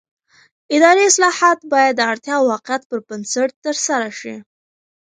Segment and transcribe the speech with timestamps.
[0.75, 4.35] اداري اصلاحات باید د اړتیا او واقعیت پر بنسټ ترسره شي